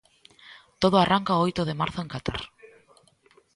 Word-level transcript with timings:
Todo 0.81 0.95
arranca 0.97 1.37
o 1.37 1.43
oito 1.47 1.61
de 1.65 1.77
marzo 1.81 1.99
en 2.01 2.11
Qatar. 2.13 2.41